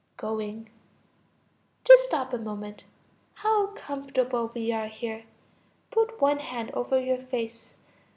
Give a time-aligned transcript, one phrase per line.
[0.17, 0.67] (Going.)
[1.83, 2.85] Just stop a moment;
[3.35, 5.25] how comfortable we are here!
[5.91, 7.75] Put one hand over your face.